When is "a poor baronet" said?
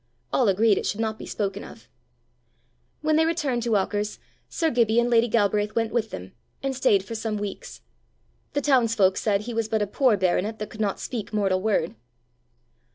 9.83-10.57